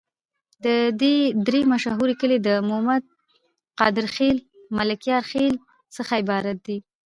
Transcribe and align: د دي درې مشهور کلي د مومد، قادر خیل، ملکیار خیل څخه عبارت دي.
د 0.65 0.67
دي 1.01 1.17
درې 1.47 1.61
مشهور 1.73 2.09
کلي 2.19 2.37
د 2.41 2.49
مومد، 2.69 3.03
قادر 3.79 4.05
خیل، 4.15 4.37
ملکیار 4.77 5.23
خیل 5.31 5.53
څخه 5.95 6.13
عبارت 6.21 6.57
دي. 6.67 6.77